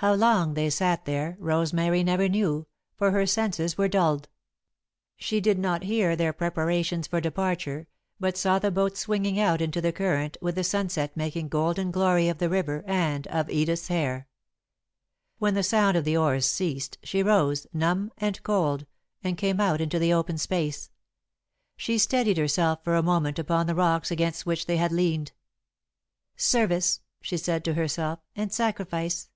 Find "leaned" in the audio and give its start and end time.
24.92-25.32